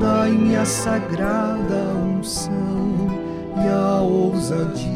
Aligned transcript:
dai-me 0.00 0.56
a 0.56 0.64
sagrada 0.64 1.94
unção 1.94 3.06
e 3.54 3.68
a 3.68 4.00
ousadia 4.00 4.88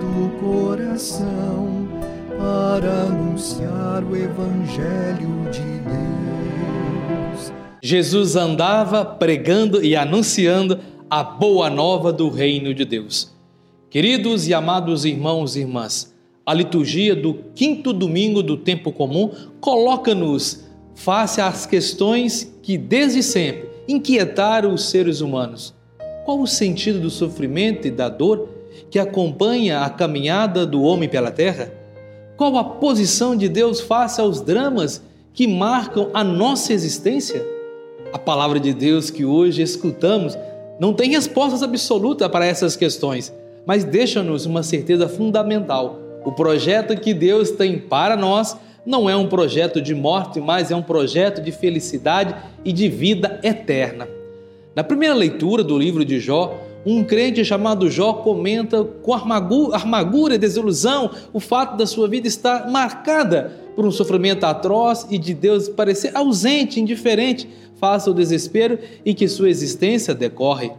do 0.00 0.30
coração 0.40 1.86
para 2.38 3.02
anunciar 3.02 4.02
o 4.02 4.16
Evangelho 4.16 5.50
de 5.52 5.80
Deus. 5.84 7.52
Jesus 7.82 8.36
andava 8.36 9.04
pregando 9.04 9.84
e 9.84 9.94
anunciando 9.94 10.80
a 11.10 11.22
boa 11.22 11.68
nova 11.68 12.10
do 12.10 12.30
reino 12.30 12.72
de 12.72 12.86
Deus. 12.86 13.30
Queridos 13.90 14.48
e 14.48 14.54
amados 14.54 15.04
irmãos 15.04 15.56
e 15.56 15.60
irmãs, 15.60 16.14
a 16.46 16.54
liturgia 16.54 17.14
do 17.14 17.34
quinto 17.54 17.92
domingo 17.92 18.42
do 18.42 18.56
tempo 18.56 18.92
comum 18.92 19.30
coloca-nos 19.60 20.64
face 20.94 21.40
às 21.40 21.66
questões 21.66 22.58
que 22.62 22.78
desde 22.78 23.22
sempre 23.22 23.69
inquietaram 23.92 24.72
os 24.72 24.88
seres 24.88 25.20
humanos. 25.20 25.74
Qual 26.24 26.40
o 26.40 26.46
sentido 26.46 27.00
do 27.00 27.10
sofrimento 27.10 27.88
e 27.88 27.90
da 27.90 28.08
dor 28.08 28.48
que 28.90 28.98
acompanha 28.98 29.80
a 29.80 29.90
caminhada 29.90 30.64
do 30.66 30.82
homem 30.82 31.08
pela 31.08 31.30
terra? 31.30 31.72
Qual 32.36 32.56
a 32.56 32.64
posição 32.64 33.36
de 33.36 33.48
Deus 33.48 33.80
face 33.80 34.20
aos 34.20 34.40
dramas 34.40 35.02
que 35.32 35.46
marcam 35.46 36.08
a 36.14 36.22
nossa 36.22 36.72
existência? 36.72 37.44
A 38.12 38.18
palavra 38.18 38.58
de 38.58 38.72
Deus 38.72 39.10
que 39.10 39.24
hoje 39.24 39.62
escutamos 39.62 40.36
não 40.78 40.94
tem 40.94 41.10
respostas 41.10 41.62
absolutas 41.62 42.28
para 42.28 42.46
essas 42.46 42.76
questões, 42.76 43.32
mas 43.66 43.84
deixa-nos 43.84 44.46
uma 44.46 44.62
certeza 44.62 45.08
fundamental. 45.08 45.98
O 46.24 46.32
projeto 46.32 46.96
que 46.96 47.12
Deus 47.12 47.50
tem 47.50 47.78
para 47.78 48.16
nós 48.16 48.56
não 48.84 49.08
é 49.08 49.16
um 49.16 49.28
projeto 49.28 49.80
de 49.80 49.94
morte, 49.94 50.40
mas 50.40 50.70
é 50.70 50.76
um 50.76 50.82
projeto 50.82 51.42
de 51.42 51.52
felicidade 51.52 52.34
e 52.64 52.72
de 52.72 52.88
vida 52.88 53.40
eterna. 53.42 54.08
Na 54.74 54.84
primeira 54.84 55.14
leitura 55.14 55.62
do 55.62 55.78
livro 55.78 56.04
de 56.04 56.18
Jó, 56.18 56.56
um 56.86 57.04
crente 57.04 57.44
chamado 57.44 57.90
Jó 57.90 58.14
comenta 58.14 58.82
com 59.02 59.12
amargura 59.12 60.34
e 60.34 60.38
desilusão 60.38 61.10
o 61.32 61.40
fato 61.40 61.76
da 61.76 61.86
sua 61.86 62.08
vida 62.08 62.26
estar 62.26 62.70
marcada 62.70 63.52
por 63.76 63.84
um 63.84 63.90
sofrimento 63.90 64.44
atroz 64.44 65.06
e 65.10 65.18
de 65.18 65.34
Deus 65.34 65.68
parecer 65.68 66.16
ausente, 66.16 66.80
indiferente 66.80 67.48
face 67.76 68.08
ao 68.08 68.14
desespero 68.14 68.78
em 69.04 69.14
que 69.14 69.28
sua 69.28 69.50
existência 69.50 70.14
decorre. 70.14 70.72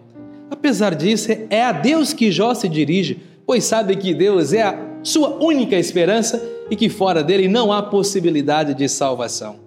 Apesar 0.49 0.95
disso, 0.95 1.31
é 1.49 1.63
a 1.63 1.71
Deus 1.71 2.13
que 2.13 2.31
Jó 2.31 2.53
se 2.53 2.67
dirige, 2.67 3.19
pois 3.45 3.63
sabe 3.63 3.95
que 3.95 4.13
Deus 4.13 4.53
é 4.53 4.61
a 4.63 4.79
sua 5.03 5.43
única 5.43 5.75
esperança 5.75 6.41
e 6.71 6.75
que 6.75 6.89
fora 6.89 7.23
dele 7.23 7.47
não 7.47 7.71
há 7.71 7.83
possibilidade 7.83 8.73
de 8.73 8.89
salvação. 8.89 9.59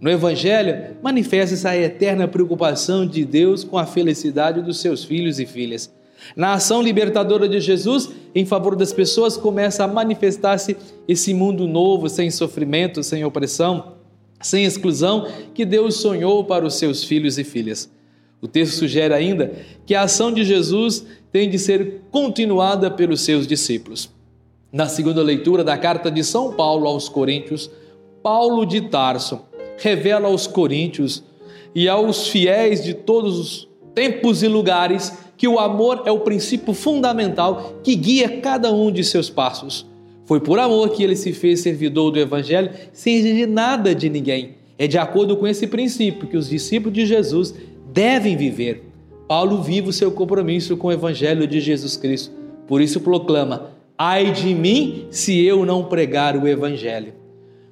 No 0.00 0.10
Evangelho, 0.10 0.96
manifesta-se 1.02 1.66
a 1.66 1.76
eterna 1.76 2.28
preocupação 2.28 3.06
de 3.06 3.24
Deus 3.24 3.64
com 3.64 3.78
a 3.78 3.86
felicidade 3.86 4.60
dos 4.60 4.78
seus 4.78 5.02
filhos 5.02 5.40
e 5.40 5.46
filhas. 5.46 5.90
Na 6.36 6.52
ação 6.52 6.82
libertadora 6.82 7.48
de 7.48 7.58
Jesus 7.60 8.10
em 8.34 8.44
favor 8.44 8.74
das 8.74 8.92
pessoas, 8.92 9.36
começa 9.36 9.84
a 9.84 9.88
manifestar-se 9.88 10.76
esse 11.06 11.32
mundo 11.32 11.68
novo, 11.68 12.08
sem 12.08 12.30
sofrimento, 12.30 13.02
sem 13.02 13.24
opressão, 13.24 13.94
sem 14.40 14.64
exclusão, 14.64 15.28
que 15.54 15.64
Deus 15.64 15.96
sonhou 15.96 16.44
para 16.44 16.66
os 16.66 16.74
seus 16.74 17.04
filhos 17.04 17.38
e 17.38 17.44
filhas. 17.44 17.88
O 18.40 18.48
texto 18.48 18.74
sugere 18.74 19.14
ainda 19.14 19.52
que 19.86 19.94
a 19.94 20.02
ação 20.02 20.32
de 20.32 20.44
Jesus 20.44 21.06
tem 21.30 21.48
de 21.48 21.58
ser 21.58 22.02
continuada 22.10 22.90
pelos 22.90 23.20
seus 23.20 23.46
discípulos. 23.46 24.13
Na 24.74 24.88
segunda 24.88 25.22
leitura 25.22 25.62
da 25.62 25.78
carta 25.78 26.10
de 26.10 26.24
São 26.24 26.52
Paulo 26.52 26.88
aos 26.88 27.08
Coríntios, 27.08 27.70
Paulo 28.20 28.66
de 28.66 28.80
Tarso 28.80 29.42
revela 29.78 30.26
aos 30.26 30.48
coríntios 30.48 31.22
e 31.72 31.88
aos 31.88 32.26
fiéis 32.26 32.82
de 32.82 32.92
todos 32.92 33.38
os 33.38 33.68
tempos 33.94 34.42
e 34.42 34.48
lugares 34.48 35.16
que 35.36 35.46
o 35.46 35.60
amor 35.60 36.02
é 36.06 36.10
o 36.10 36.18
princípio 36.18 36.74
fundamental 36.74 37.76
que 37.84 37.94
guia 37.94 38.40
cada 38.40 38.72
um 38.72 38.90
de 38.90 39.04
seus 39.04 39.30
passos. 39.30 39.86
Foi 40.24 40.40
por 40.40 40.58
amor 40.58 40.88
que 40.88 41.04
ele 41.04 41.14
se 41.14 41.32
fez 41.32 41.60
servidor 41.60 42.10
do 42.10 42.18
Evangelho 42.18 42.72
sem 42.92 43.14
exigir 43.14 43.46
nada 43.46 43.94
de 43.94 44.10
ninguém. 44.10 44.56
É 44.76 44.88
de 44.88 44.98
acordo 44.98 45.36
com 45.36 45.46
esse 45.46 45.68
princípio 45.68 46.26
que 46.26 46.36
os 46.36 46.48
discípulos 46.48 46.94
de 46.94 47.06
Jesus 47.06 47.54
devem 47.92 48.36
viver. 48.36 48.90
Paulo 49.28 49.62
vive 49.62 49.90
o 49.90 49.92
seu 49.92 50.10
compromisso 50.10 50.76
com 50.76 50.88
o 50.88 50.92
Evangelho 50.92 51.46
de 51.46 51.60
Jesus 51.60 51.96
Cristo. 51.96 52.32
Por 52.66 52.80
isso 52.80 52.98
proclama: 52.98 53.73
Ai 53.96 54.32
de 54.32 54.52
mim 54.52 55.06
se 55.08 55.40
eu 55.44 55.64
não 55.64 55.84
pregar 55.84 56.36
o 56.36 56.48
Evangelho. 56.48 57.14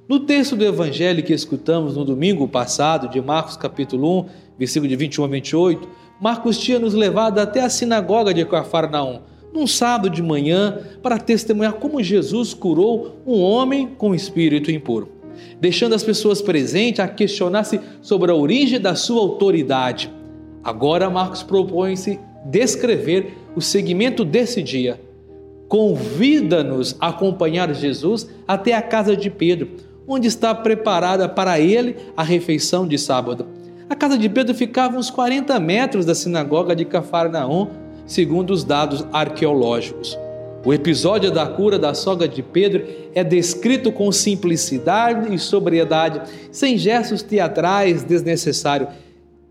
No 0.08 0.20
texto 0.20 0.54
do 0.54 0.64
Evangelho 0.64 1.20
que 1.20 1.32
escutamos 1.32 1.96
no 1.96 2.04
domingo 2.04 2.46
passado, 2.46 3.08
de 3.08 3.20
Marcos 3.20 3.56
capítulo 3.56 4.20
1, 4.20 4.26
versículo 4.56 4.88
de 4.88 4.94
21 4.94 5.24
a 5.24 5.26
28, 5.26 5.88
Marcos 6.20 6.58
tinha 6.58 6.78
nos 6.78 6.94
levado 6.94 7.40
até 7.40 7.62
a 7.62 7.68
sinagoga 7.68 8.32
de 8.32 8.44
Cafarnaum, 8.44 9.22
num 9.52 9.66
sábado 9.66 10.08
de 10.08 10.22
manhã, 10.22 10.78
para 11.02 11.18
testemunhar 11.18 11.72
como 11.72 12.00
Jesus 12.00 12.54
curou 12.54 13.16
um 13.26 13.40
homem 13.40 13.88
com 13.88 14.14
espírito 14.14 14.70
impuro, 14.70 15.10
deixando 15.60 15.96
as 15.96 16.04
pessoas 16.04 16.40
presentes 16.40 17.00
a 17.00 17.08
questionar-se 17.08 17.80
sobre 18.00 18.30
a 18.30 18.34
origem 18.36 18.78
da 18.78 18.94
sua 18.94 19.20
autoridade. 19.20 20.08
Agora 20.62 21.10
Marcos 21.10 21.42
propõe-se 21.42 22.20
descrever 22.44 23.34
o 23.56 23.60
segmento 23.60 24.24
desse 24.24 24.62
dia. 24.62 25.00
Convida-nos 25.72 26.94
a 27.00 27.08
acompanhar 27.08 27.74
Jesus 27.74 28.28
até 28.46 28.74
a 28.74 28.82
casa 28.82 29.16
de 29.16 29.30
Pedro, 29.30 29.70
onde 30.06 30.28
está 30.28 30.54
preparada 30.54 31.26
para 31.30 31.58
ele 31.58 31.96
a 32.14 32.22
refeição 32.22 32.86
de 32.86 32.98
sábado. 32.98 33.46
A 33.88 33.96
casa 33.96 34.18
de 34.18 34.28
Pedro 34.28 34.54
ficava 34.54 34.98
uns 34.98 35.08
40 35.08 35.58
metros 35.58 36.04
da 36.04 36.14
sinagoga 36.14 36.76
de 36.76 36.84
Cafarnaum, 36.84 37.68
segundo 38.04 38.50
os 38.50 38.64
dados 38.64 39.06
arqueológicos. 39.14 40.18
O 40.62 40.74
episódio 40.74 41.30
da 41.30 41.46
cura 41.46 41.78
da 41.78 41.94
sogra 41.94 42.28
de 42.28 42.42
Pedro 42.42 42.84
é 43.14 43.24
descrito 43.24 43.90
com 43.90 44.12
simplicidade 44.12 45.34
e 45.34 45.38
sobriedade, 45.38 46.20
sem 46.50 46.76
gestos 46.76 47.22
teatrais 47.22 48.02
desnecessários. 48.02 48.90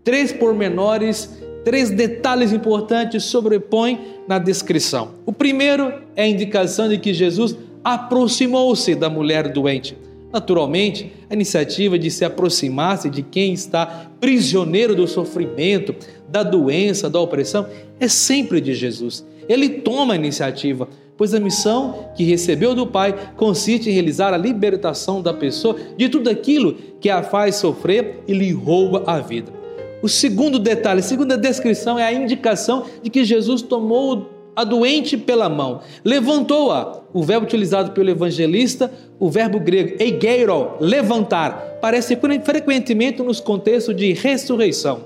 Três 0.04 0.30
pormenores, 0.30 1.42
três 1.64 1.90
detalhes 1.90 2.52
importantes 2.52 3.24
sobrepõem 3.24 4.00
na 4.26 4.38
descrição. 4.38 5.10
O 5.24 5.32
primeiro 5.32 5.92
é 6.16 6.24
a 6.24 6.28
indicação 6.28 6.88
de 6.88 6.98
que 6.98 7.12
Jesus 7.12 7.56
aproximou-se 7.84 8.94
da 8.94 9.10
mulher 9.10 9.48
doente. 9.48 9.96
Naturalmente, 10.32 11.12
a 11.28 11.34
iniciativa 11.34 11.98
de 11.98 12.10
se 12.10 12.24
aproximar-se 12.24 13.10
de 13.10 13.22
quem 13.22 13.52
está 13.52 14.10
prisioneiro 14.18 14.94
do 14.94 15.06
sofrimento, 15.06 15.94
da 16.26 16.42
doença, 16.42 17.10
da 17.10 17.20
opressão, 17.20 17.66
é 18.00 18.08
sempre 18.08 18.60
de 18.60 18.74
Jesus. 18.74 19.26
Ele 19.46 19.68
toma 19.68 20.14
a 20.14 20.16
iniciativa, 20.16 20.88
pois 21.18 21.34
a 21.34 21.40
missão 21.40 22.08
que 22.16 22.24
recebeu 22.24 22.74
do 22.74 22.86
Pai 22.86 23.14
consiste 23.36 23.90
em 23.90 23.92
realizar 23.92 24.32
a 24.32 24.38
libertação 24.38 25.20
da 25.20 25.34
pessoa 25.34 25.76
de 25.98 26.08
tudo 26.08 26.30
aquilo 26.30 26.76
que 26.98 27.10
a 27.10 27.22
faz 27.22 27.56
sofrer 27.56 28.20
e 28.26 28.32
lhe 28.32 28.52
rouba 28.52 29.02
a 29.06 29.18
vida. 29.18 29.61
O 30.02 30.08
segundo 30.08 30.58
detalhe, 30.58 30.98
a 30.98 31.02
segunda 31.02 31.38
descrição 31.38 31.96
é 31.96 32.04
a 32.04 32.12
indicação 32.12 32.86
de 33.00 33.08
que 33.08 33.24
Jesus 33.24 33.62
tomou 33.62 34.28
a 34.54 34.64
doente 34.64 35.16
pela 35.16 35.48
mão, 35.48 35.80
levantou-a. 36.04 37.00
O 37.14 37.22
verbo 37.22 37.46
utilizado 37.46 37.92
pelo 37.92 38.10
evangelista, 38.10 38.92
o 39.18 39.30
verbo 39.30 39.60
grego 39.60 39.96
eigeiro, 40.02 40.72
levantar, 40.80 41.78
parece 41.80 42.18
frequentemente 42.42 43.22
nos 43.22 43.38
contextos 43.38 43.94
de 43.94 44.12
ressurreição. 44.12 45.04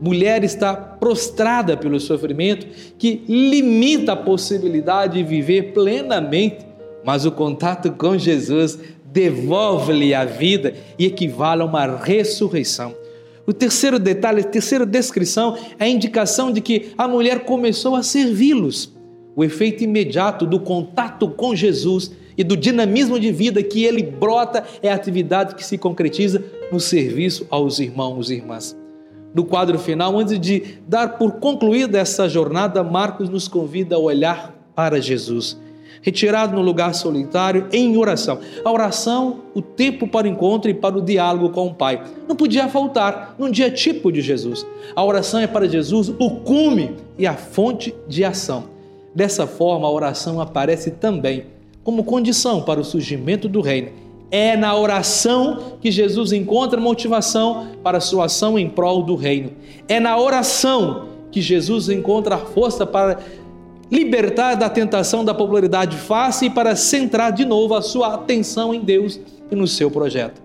Mulher 0.00 0.44
está 0.44 0.74
prostrada 0.74 1.76
pelo 1.76 1.98
sofrimento 1.98 2.66
que 2.98 3.22
limita 3.28 4.12
a 4.12 4.16
possibilidade 4.16 5.14
de 5.14 5.24
viver 5.24 5.72
plenamente, 5.74 6.64
mas 7.04 7.26
o 7.26 7.32
contato 7.32 7.90
com 7.92 8.16
Jesus 8.16 8.78
devolve-lhe 9.04 10.14
a 10.14 10.24
vida 10.24 10.72
e 10.98 11.06
equivale 11.06 11.62
a 11.62 11.64
uma 11.64 11.84
ressurreição. 11.96 12.94
O 13.46 13.52
terceiro 13.52 13.98
detalhe, 13.98 14.40
a 14.40 14.44
terceira 14.44 14.86
descrição 14.86 15.56
é 15.78 15.84
a 15.84 15.88
indicação 15.88 16.52
de 16.52 16.60
que 16.60 16.92
a 16.96 17.08
mulher 17.08 17.40
começou 17.44 17.96
a 17.96 18.02
servi-los. 18.02 18.92
O 19.34 19.44
efeito 19.44 19.82
imediato 19.82 20.46
do 20.46 20.60
contato 20.60 21.28
com 21.28 21.54
Jesus 21.54 22.12
e 22.36 22.44
do 22.44 22.56
dinamismo 22.56 23.18
de 23.18 23.32
vida 23.32 23.62
que 23.62 23.84
ele 23.84 24.02
brota 24.02 24.64
é 24.82 24.90
a 24.90 24.94
atividade 24.94 25.54
que 25.54 25.64
se 25.64 25.78
concretiza 25.78 26.44
no 26.70 26.78
serviço 26.78 27.46
aos 27.50 27.78
irmãos 27.78 28.30
e 28.30 28.34
irmãs. 28.34 28.76
No 29.34 29.44
quadro 29.44 29.78
final, 29.78 30.18
antes 30.18 30.38
de 30.38 30.78
dar 30.86 31.16
por 31.16 31.32
concluída 31.32 31.98
essa 31.98 32.28
jornada, 32.28 32.82
Marcos 32.82 33.28
nos 33.28 33.46
convida 33.46 33.94
a 33.96 33.98
olhar 33.98 34.54
para 34.74 35.00
Jesus 35.00 35.56
retirado 36.02 36.54
no 36.54 36.62
lugar 36.62 36.94
solitário 36.94 37.66
em 37.72 37.96
oração. 37.96 38.38
A 38.64 38.70
oração, 38.70 39.40
o 39.54 39.60
tempo 39.60 40.06
para 40.06 40.26
o 40.26 40.30
encontro 40.30 40.70
e 40.70 40.74
para 40.74 40.96
o 40.96 41.02
diálogo 41.02 41.50
com 41.50 41.68
o 41.68 41.74
Pai. 41.74 42.02
Não 42.28 42.36
podia 42.36 42.68
faltar 42.68 43.34
num 43.38 43.50
dia 43.50 43.70
tipo 43.70 44.10
de 44.10 44.20
Jesus. 44.20 44.66
A 44.94 45.04
oração 45.04 45.40
é 45.40 45.46
para 45.46 45.68
Jesus 45.68 46.08
o 46.08 46.30
cume 46.40 46.96
e 47.18 47.26
a 47.26 47.34
fonte 47.34 47.94
de 48.08 48.24
ação. 48.24 48.64
Dessa 49.14 49.46
forma, 49.46 49.86
a 49.86 49.90
oração 49.90 50.40
aparece 50.40 50.92
também 50.92 51.46
como 51.82 52.04
condição 52.04 52.62
para 52.62 52.80
o 52.80 52.84
surgimento 52.84 53.48
do 53.48 53.60
reino. 53.60 53.88
É 54.30 54.56
na 54.56 54.76
oração 54.76 55.76
que 55.80 55.90
Jesus 55.90 56.32
encontra 56.32 56.80
motivação 56.80 57.68
para 57.82 57.98
a 57.98 58.00
sua 58.00 58.26
ação 58.26 58.56
em 58.56 58.68
prol 58.68 59.02
do 59.02 59.16
reino. 59.16 59.50
É 59.88 59.98
na 59.98 60.16
oração 60.16 61.08
que 61.32 61.40
Jesus 61.40 61.88
encontra 61.88 62.38
força 62.38 62.86
para 62.86 63.18
libertar 63.90 64.54
da 64.54 64.70
tentação 64.70 65.24
da 65.24 65.34
popularidade 65.34 65.96
fácil 65.96 66.46
e 66.46 66.50
para 66.50 66.76
centrar 66.76 67.32
de 67.32 67.44
novo 67.44 67.74
a 67.74 67.82
sua 67.82 68.14
atenção 68.14 68.72
em 68.72 68.80
Deus 68.80 69.18
e 69.50 69.56
no 69.56 69.66
seu 69.66 69.90
projeto. 69.90 70.40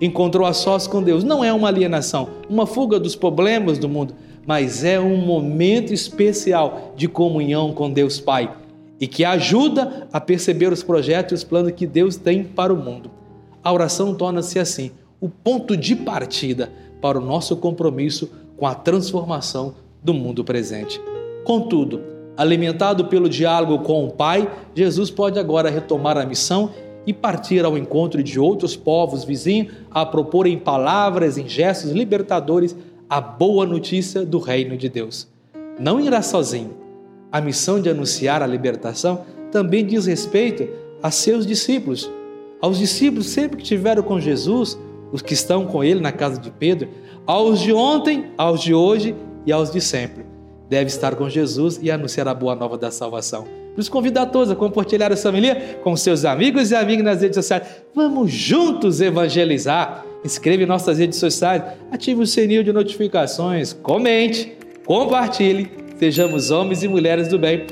Encontrou 0.00 0.46
a 0.46 0.52
sós 0.52 0.86
com 0.86 1.02
Deus. 1.02 1.22
Não 1.22 1.44
é 1.44 1.52
uma 1.52 1.68
alienação, 1.68 2.28
uma 2.48 2.66
fuga 2.66 2.98
dos 2.98 3.14
problemas 3.14 3.78
do 3.78 3.88
mundo, 3.88 4.14
mas 4.46 4.84
é 4.84 4.98
um 5.00 5.16
momento 5.16 5.92
especial 5.92 6.92
de 6.96 7.08
comunhão 7.08 7.72
com 7.72 7.90
Deus 7.90 8.20
Pai 8.20 8.54
e 8.98 9.06
que 9.06 9.24
ajuda 9.24 10.08
a 10.12 10.20
perceber 10.20 10.72
os 10.72 10.82
projetos 10.82 11.32
e 11.32 11.34
os 11.34 11.44
planos 11.44 11.72
que 11.72 11.86
Deus 11.86 12.16
tem 12.16 12.44
para 12.44 12.72
o 12.72 12.76
mundo. 12.76 13.10
A 13.62 13.72
oração 13.72 14.14
torna-se 14.14 14.58
assim 14.58 14.90
o 15.20 15.28
ponto 15.28 15.76
de 15.76 15.94
partida 15.96 16.70
para 17.00 17.18
o 17.18 17.24
nosso 17.24 17.56
compromisso 17.56 18.30
com 18.56 18.66
a 18.66 18.74
transformação 18.74 19.74
do 20.02 20.14
mundo 20.14 20.44
presente. 20.44 21.00
Contudo, 21.44 22.15
alimentado 22.36 23.06
pelo 23.06 23.28
diálogo 23.28 23.82
com 23.84 24.04
o 24.04 24.10
Pai, 24.10 24.50
Jesus 24.74 25.10
pode 25.10 25.38
agora 25.38 25.70
retomar 25.70 26.18
a 26.18 26.26
missão 26.26 26.70
e 27.06 27.12
partir 27.12 27.64
ao 27.64 27.78
encontro 27.78 28.22
de 28.22 28.38
outros 28.38 28.76
povos 28.76 29.24
vizinhos 29.24 29.72
a 29.90 30.04
propor 30.04 30.46
em 30.46 30.58
palavras, 30.58 31.38
em 31.38 31.48
gestos 31.48 31.92
libertadores, 31.92 32.76
a 33.08 33.20
boa 33.20 33.64
notícia 33.64 34.26
do 34.26 34.38
reino 34.38 34.76
de 34.76 34.88
Deus. 34.88 35.28
Não 35.78 36.00
irá 36.00 36.20
sozinho. 36.20 36.74
A 37.30 37.40
missão 37.40 37.80
de 37.80 37.88
anunciar 37.88 38.42
a 38.42 38.46
libertação 38.46 39.24
também 39.52 39.86
diz 39.86 40.06
respeito 40.06 40.68
a 41.02 41.10
seus 41.10 41.46
discípulos. 41.46 42.10
Aos 42.60 42.78
discípulos 42.78 43.26
sempre 43.26 43.58
que 43.58 43.62
estiveram 43.62 44.02
com 44.02 44.18
Jesus, 44.18 44.78
os 45.12 45.22
que 45.22 45.34
estão 45.34 45.66
com 45.66 45.84
ele 45.84 46.00
na 46.00 46.10
casa 46.10 46.40
de 46.40 46.50
Pedro, 46.50 46.88
aos 47.26 47.60
de 47.60 47.72
ontem, 47.72 48.26
aos 48.36 48.60
de 48.60 48.74
hoje 48.74 49.14
e 49.44 49.52
aos 49.52 49.70
de 49.70 49.80
sempre. 49.80 50.35
Deve 50.68 50.86
estar 50.86 51.14
com 51.14 51.28
Jesus 51.28 51.78
e 51.82 51.90
anunciar 51.90 52.26
a 52.28 52.34
boa 52.34 52.54
nova 52.54 52.76
da 52.76 52.90
salvação. 52.90 53.46
Nos 53.76 53.88
convido 53.88 54.18
a 54.18 54.26
todos 54.26 54.50
a 54.50 54.56
compartilhar 54.56 55.12
essa 55.12 55.30
família 55.30 55.78
com 55.84 55.94
seus 55.96 56.24
amigos 56.24 56.70
e 56.70 56.74
amigas 56.74 57.04
nas 57.04 57.20
redes 57.20 57.36
sociais. 57.36 57.62
Vamos 57.94 58.32
juntos 58.32 59.00
evangelizar. 59.00 60.04
Inscreva 60.24 60.62
em 60.62 60.66
nossas 60.66 60.98
redes 60.98 61.18
sociais, 61.18 61.62
ative 61.90 62.22
o 62.22 62.26
sininho 62.26 62.64
de 62.64 62.72
notificações, 62.72 63.72
comente, 63.72 64.56
compartilhe. 64.84 65.70
Sejamos 65.98 66.50
homens 66.50 66.82
e 66.82 66.88
mulheres 66.88 67.28
do 67.28 67.38
bem, 67.38 67.64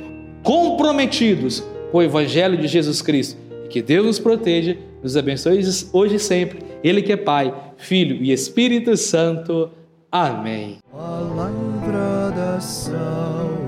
comprometidos 0.43 1.64
com 1.91 1.99
o 1.99 2.02
Evangelho 2.02 2.56
de 2.56 2.69
Jesus 2.69 3.02
Cristo. 3.02 3.37
E 3.64 3.69
que 3.69 3.82
Deus 3.82 4.06
nos 4.06 4.19
proteja, 4.20 4.76
nos 5.02 5.17
abençoe 5.17 5.61
hoje 5.93 6.14
e 6.14 6.20
sempre. 6.20 6.61
Ele 6.85 7.02
que 7.02 7.12
é 7.12 7.17
Pai, 7.17 7.52
Filho 7.76 8.23
e 8.23 8.31
Espírito 8.31 8.96
Santo. 8.96 9.70
Amém. 10.12 10.79
Palavra 10.93 11.73
da 12.54 12.60
salvação. 12.60 13.63